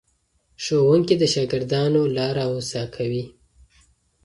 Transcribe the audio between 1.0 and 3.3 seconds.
د شاګردانو لاره هوسا کوي.